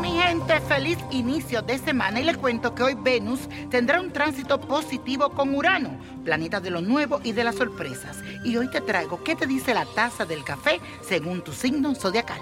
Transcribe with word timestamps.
Mi 0.00 0.12
gente, 0.12 0.60
feliz 0.60 0.98
inicio 1.10 1.60
de 1.62 1.78
semana. 1.78 2.20
Y 2.20 2.24
les 2.24 2.36
cuento 2.36 2.74
que 2.74 2.82
hoy 2.82 2.94
Venus 2.94 3.40
tendrá 3.70 4.00
un 4.00 4.12
tránsito 4.12 4.60
positivo 4.60 5.30
con 5.30 5.54
Urano, 5.54 5.98
planeta 6.24 6.60
de 6.60 6.70
lo 6.70 6.80
nuevo 6.80 7.20
y 7.24 7.32
de 7.32 7.42
las 7.42 7.56
sorpresas. 7.56 8.18
Y 8.44 8.56
hoy 8.56 8.70
te 8.70 8.80
traigo 8.80 9.24
qué 9.24 9.34
te 9.34 9.46
dice 9.46 9.74
la 9.74 9.86
taza 9.86 10.24
del 10.24 10.44
café 10.44 10.80
según 11.02 11.42
tu 11.42 11.52
signo 11.52 11.94
zodiacal. 11.94 12.40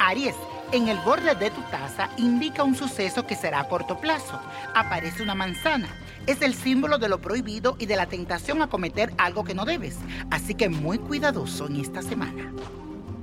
Aries, 0.00 0.34
en 0.72 0.88
el 0.88 0.98
borde 0.98 1.34
de 1.36 1.50
tu 1.50 1.60
taza 1.62 2.10
indica 2.16 2.64
un 2.64 2.74
suceso 2.74 3.26
que 3.26 3.36
será 3.36 3.60
a 3.60 3.68
corto 3.68 3.98
plazo. 4.00 4.40
Aparece 4.74 5.22
una 5.22 5.34
manzana. 5.34 5.88
Es 6.26 6.42
el 6.42 6.54
símbolo 6.54 6.98
de 6.98 7.08
lo 7.08 7.20
prohibido 7.20 7.76
y 7.78 7.86
de 7.86 7.96
la 7.96 8.06
tentación 8.06 8.62
a 8.62 8.68
cometer 8.68 9.12
algo 9.18 9.44
que 9.44 9.54
no 9.54 9.64
debes. 9.64 9.98
Así 10.30 10.54
que 10.54 10.68
muy 10.68 10.98
cuidadoso 10.98 11.68
en 11.68 11.76
esta 11.76 12.02
semana. 12.02 12.52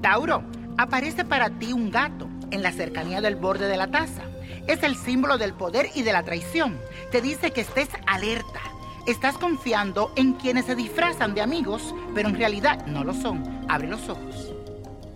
Tauro, 0.01 0.43
aparece 0.77 1.25
para 1.25 1.49
ti 1.49 1.73
un 1.73 1.91
gato 1.91 2.29
en 2.53 2.63
la 2.63 2.71
cercanía 2.71 3.19
del 3.19 3.35
borde 3.35 3.67
de 3.67 3.77
la 3.77 3.87
taza. 3.87 4.21
Es 4.67 4.83
el 4.83 4.95
símbolo 4.95 5.37
del 5.37 5.53
poder 5.53 5.89
y 5.95 6.03
de 6.03 6.13
la 6.13 6.23
traición. 6.23 6.79
Te 7.11 7.21
dice 7.21 7.51
que 7.51 7.61
estés 7.61 7.89
alerta. 8.05 8.61
Estás 9.07 9.37
confiando 9.37 10.13
en 10.15 10.33
quienes 10.33 10.65
se 10.65 10.75
disfrazan 10.75 11.33
de 11.33 11.41
amigos, 11.41 11.93
pero 12.15 12.29
en 12.29 12.35
realidad 12.35 12.85
no 12.85 13.03
lo 13.03 13.13
son. 13.13 13.65
Abre 13.67 13.89
los 13.89 14.07
ojos. 14.07 14.53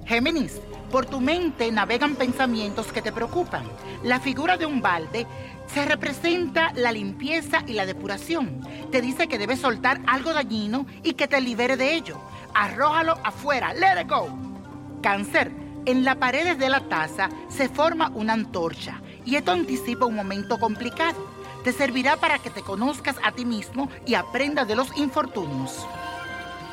Géminis, 0.05 0.59
por 0.91 1.05
tu 1.05 1.21
mente 1.21 1.71
navegan 1.71 2.15
pensamientos 2.15 2.91
que 2.91 3.01
te 3.01 3.11
preocupan. 3.11 3.63
La 4.03 4.19
figura 4.19 4.57
de 4.57 4.65
un 4.65 4.81
balde 4.81 5.27
se 5.73 5.85
representa 5.85 6.71
la 6.75 6.91
limpieza 6.91 7.63
y 7.67 7.73
la 7.73 7.85
depuración. 7.85 8.61
Te 8.91 9.01
dice 9.01 9.27
que 9.27 9.37
debes 9.37 9.59
soltar 9.59 10.01
algo 10.07 10.33
dañino 10.33 10.85
y 11.03 11.13
que 11.13 11.27
te 11.27 11.39
libere 11.39 11.77
de 11.77 11.93
ello. 11.93 12.19
Arrójalo 12.53 13.17
afuera. 13.23 13.73
Let 13.73 14.01
it 14.01 14.09
go. 14.09 14.27
Cáncer, 15.01 15.51
en 15.87 16.03
las 16.03 16.17
paredes 16.17 16.59
de 16.59 16.69
la 16.69 16.81
taza 16.81 17.29
se 17.47 17.69
forma 17.69 18.11
una 18.13 18.33
antorcha 18.33 19.01
y 19.25 19.37
esto 19.37 19.53
anticipa 19.53 20.05
un 20.05 20.15
momento 20.15 20.59
complicado. 20.59 21.25
Te 21.63 21.71
servirá 21.71 22.17
para 22.17 22.39
que 22.39 22.49
te 22.49 22.61
conozcas 22.61 23.15
a 23.23 23.31
ti 23.31 23.45
mismo 23.45 23.89
y 24.05 24.15
aprendas 24.15 24.67
de 24.67 24.75
los 24.75 24.95
infortunios. 24.97 25.87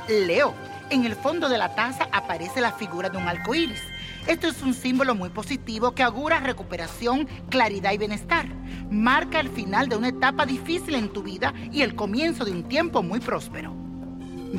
Leo, 0.09 0.53
en 0.91 1.05
el 1.05 1.15
fondo 1.15 1.49
de 1.49 1.59
la 1.59 1.77
taza 1.77 2.09
aparece 2.11 2.61
la 2.61 2.73
figura 2.73 3.09
de 3.09 3.17
un 3.17 3.29
arco 3.29 3.55
iris. 3.55 3.81
Esto 4.27 4.49
es 4.49 4.61
un 4.63 4.75
símbolo 4.75 5.15
muy 5.15 5.29
positivo 5.29 5.93
que 5.93 6.03
augura 6.03 6.41
recuperación, 6.41 7.29
claridad 7.51 7.93
y 7.93 7.99
bienestar. 7.99 8.49
Marca 8.91 9.39
el 9.39 9.49
final 9.49 9.89
de 9.89 9.97
una 9.97 10.09
etapa 10.09 10.45
difícil 10.45 10.97
en 10.97 11.13
tu 11.13 11.23
vida 11.23 11.55
y 11.71 11.83
el 11.83 11.95
comienzo 11.95 12.45
de 12.45 12.51
un 12.51 12.65
tiempo 12.65 13.01
muy 13.05 13.21
próspero. 13.21 13.73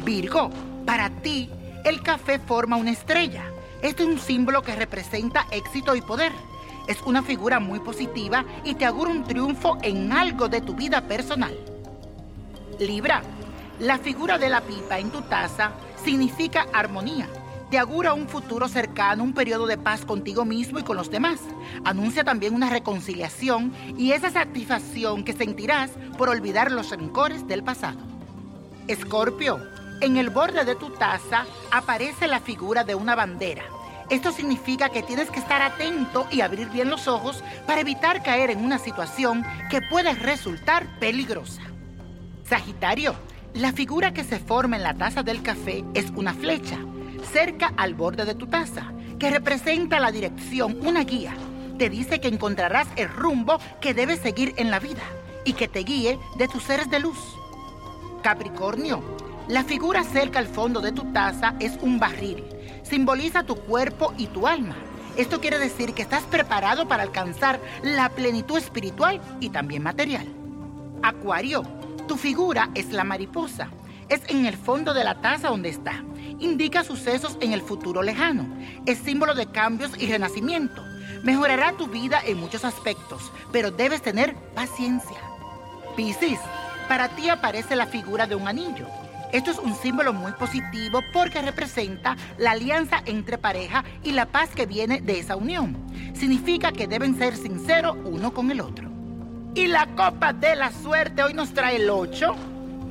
Virgo, 0.06 0.50
para 0.86 1.10
ti, 1.10 1.50
el 1.84 2.02
café 2.02 2.40
forma 2.40 2.78
una 2.78 2.92
estrella. 2.92 3.52
Este 3.85 4.01
es 4.01 4.09
un 4.09 4.18
símbolo 4.18 4.63
que 4.63 4.75
representa 4.75 5.46
éxito 5.51 5.96
y 5.96 6.01
poder. 6.01 6.31
Es 6.88 7.00
una 7.03 7.22
figura 7.22 7.59
muy 7.59 7.79
positiva 7.79 8.44
y 8.63 8.73
te 8.73 8.84
augura 8.84 9.12
un 9.12 9.25
triunfo 9.25 9.78
en 9.84 10.12
algo 10.12 10.50
de 10.50 10.59
tu 10.59 10.73
vida 10.73 11.01
personal. 11.01 11.56
Libra, 12.79 13.22
la 13.79 14.00
figura 14.00 14.40
de 14.40 14.50
la 14.50 14.62
pipa 14.62 14.97
en 14.97 15.12
tu 15.12 15.22
taza 15.22 15.74
significa 16.03 16.66
armonía. 16.74 17.29
Te 17.69 17.78
augura 17.78 18.16
un 18.16 18.28
futuro 18.28 18.68
cercano, 18.68 19.24
un 19.24 19.35
periodo 19.35 19.68
de 19.68 19.78
paz 19.78 20.03
contigo 20.03 20.45
mismo 20.45 20.79
y 20.79 20.84
con 20.84 20.97
los 20.97 21.12
demás. 21.12 21.40
Anuncia 21.84 22.24
también 22.24 22.56
una 22.56 22.72
reconciliación 22.72 23.72
y 24.00 24.13
esa 24.13 24.31
satisfacción 24.31 25.24
que 25.24 25.34
sentirás 25.34 25.91
por 26.18 26.29
olvidar 26.29 26.72
los 26.72 26.90
rencores 26.90 27.47
del 27.47 27.63
pasado. 27.63 28.00
Escorpio, 28.88 29.59
en 30.01 30.18
el 30.18 30.29
borde 30.31 30.66
de 30.66 30.75
tu 30.75 30.90
taza 30.90 31.45
aparece 31.72 32.28
la 32.28 32.40
figura 32.40 32.84
de 32.84 32.95
una 32.95 33.16
bandera. 33.16 33.75
Esto 34.10 34.32
significa 34.32 34.90
que 34.90 35.02
tienes 35.02 35.32
que 35.32 35.40
estar 35.40 35.62
atento 35.62 36.28
y 36.32 36.42
abrir 36.42 36.70
bien 36.70 36.90
los 36.90 37.08
ojos 37.08 37.44
para 37.66 37.82
evitar 37.82 38.22
caer 38.22 38.52
en 38.52 38.63
una 38.63 38.78
situación 38.78 39.44
que 39.69 39.81
puede 39.81 40.13
resultar 40.13 41.00
peligrosa. 41.00 41.62
Sagitario, 42.48 43.16
la 43.56 43.72
figura 43.72 44.13
que 44.13 44.24
se 44.24 44.38
forma 44.38 44.75
en 44.75 44.84
la 44.84 44.94
taza 44.94 45.24
del 45.24 45.42
café 45.42 45.84
es 45.96 46.12
una 46.16 46.36
flecha, 46.36 46.78
cerca 47.31 47.74
al 47.78 47.96
borde 47.96 48.25
de 48.25 48.36
tu 48.36 48.46
taza, 48.46 48.92
que 49.18 49.31
representa 49.31 50.00
la 50.00 50.12
dirección, 50.12 50.78
una 50.86 51.04
guía. 51.04 51.34
Te 51.80 51.90
dice 51.90 52.22
que 52.22 52.28
encontrarás 52.28 52.88
el 52.98 53.10
rumbo 53.10 53.58
que 53.81 53.96
debes 53.96 54.19
seguir 54.19 54.54
en 54.58 54.69
la 54.69 54.80
vida 54.80 55.04
y 55.46 55.54
que 55.54 55.68
te 55.68 55.80
guíe 55.80 56.19
de 56.38 56.48
tus 56.48 56.63
seres 56.63 56.92
de 56.92 57.00
luz. 57.00 57.18
Capricornio, 58.22 59.01
la 59.48 59.63
figura 59.63 60.04
cerca 60.04 60.40
al 60.40 60.48
fondo 60.48 60.80
de 60.80 60.92
tu 60.92 61.12
taza 61.12 61.56
es 61.60 61.78
un 61.81 62.00
barril. 62.00 62.44
Simboliza 62.88 63.44
tu 63.44 63.56
cuerpo 63.56 64.14
y 64.18 64.28
tu 64.28 64.48
alma. 64.48 64.76
Esto 65.18 65.42
quiere 65.42 65.58
decir 65.58 65.94
que 65.94 66.04
estás 66.04 66.24
preparado 66.24 66.88
para 66.88 67.02
alcanzar 67.02 67.60
la 67.82 68.10
plenitud 68.10 68.58
espiritual 68.58 69.20
y 69.40 69.50
también 69.50 69.82
material. 69.82 70.28
Acuario, 71.02 71.64
tu 72.08 72.16
figura 72.16 72.70
es 72.76 72.92
la 72.92 73.04
mariposa. 73.04 73.70
Es 74.08 74.22
en 74.28 74.46
el 74.46 74.56
fondo 74.56 74.94
de 74.94 75.04
la 75.04 75.20
taza 75.20 75.50
donde 75.50 75.70
está. 75.70 76.04
Indica 76.40 76.84
sucesos 76.84 77.38
en 77.42 77.54
el 77.54 77.62
futuro 77.62 78.04
lejano. 78.04 78.46
Es 78.86 79.00
símbolo 79.00 79.34
de 79.34 79.48
cambios 79.48 79.92
y 79.98 80.06
renacimiento. 80.06 80.84
mejorará 81.24 81.72
tu 81.72 81.88
vida 81.88 82.22
en 82.24 82.38
muchos 82.40 82.64
aspectos, 82.64 83.32
pero 83.52 83.72
debes 83.72 84.04
tener 84.04 84.36
paciencia. 84.54 85.18
Piscis, 85.96 86.40
para 86.88 87.10
ti 87.10 87.30
aparece 87.30 87.76
la 87.76 87.88
figura 87.88 88.28
de 88.28 88.36
un 88.36 88.48
anillo. 88.48 88.86
Esto 89.36 89.52
es 89.52 89.60
un 89.60 89.76
símbolo 89.76 90.14
muy 90.14 90.32
positivo 90.32 91.02
porque 91.12 91.42
representa 91.42 92.16
la 92.38 92.52
alianza 92.52 93.02
entre 93.06 93.38
pareja 93.38 93.84
y 94.02 94.14
la 94.14 94.28
paz 94.28 94.52
que 94.56 94.66
viene 94.66 95.02
de 95.02 95.20
esa 95.20 95.36
unión. 95.36 95.76
Significa 96.14 96.72
que 96.72 96.88
deben 96.88 97.18
ser 97.18 97.36
sinceros 97.36 97.98
uno 98.06 98.34
con 98.34 98.50
el 98.50 98.62
otro. 98.62 98.90
Y 99.54 99.68
la 99.68 99.88
copa 99.88 100.32
de 100.32 100.56
la 100.56 100.72
suerte 100.72 101.22
hoy 101.22 101.34
nos 101.34 101.54
trae 101.54 101.76
el 101.76 101.90
8, 101.90 102.34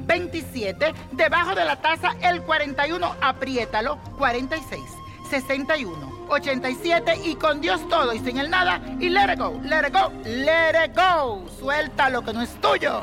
27, 0.06 0.92
debajo 1.12 1.54
de 1.54 1.64
la 1.64 1.76
taza 1.76 2.14
el 2.20 2.42
41, 2.42 3.16
apriétalo, 3.22 3.96
46, 4.18 4.82
61, 5.30 6.26
87 6.28 7.22
y 7.24 7.36
con 7.36 7.62
Dios 7.62 7.88
todo 7.88 8.12
y 8.12 8.18
sin 8.18 8.36
el 8.36 8.50
nada 8.50 8.82
y 9.00 9.08
let 9.08 9.32
it 9.32 9.38
go, 9.38 9.58
let 9.64 9.88
it 9.88 9.94
go, 9.94 10.12
let 10.26 10.84
it 10.84 10.94
go. 10.94 11.42
Suelta 11.58 12.10
lo 12.10 12.22
que 12.22 12.34
no 12.34 12.42
es 12.42 12.50
tuyo. 12.60 13.02